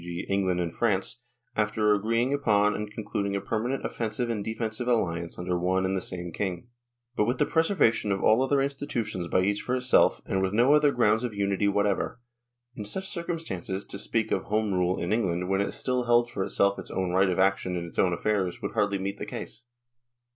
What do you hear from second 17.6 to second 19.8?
in its own affairs, would hardly meet the case.